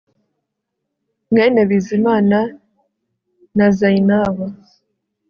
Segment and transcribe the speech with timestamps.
[1.31, 2.39] mwene BIZIMANA
[3.57, 4.45] na ZAINABO